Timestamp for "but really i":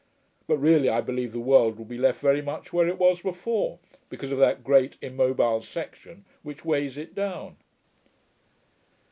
0.47-0.99